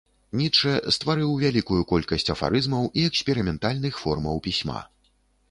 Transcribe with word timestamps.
Ніцшэ 0.39 0.71
стварыў 0.95 1.33
вялікую 1.43 1.81
колькасць 1.91 2.33
афарызмаў 2.35 2.89
і 3.03 3.05
эксперыментальных 3.11 3.93
формаў 4.07 4.43
пісьма. 4.51 4.81